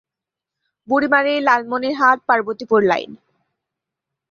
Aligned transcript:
Burimari-Lalmonirhat-Parbatipur 0.87 2.81
line 2.83 3.11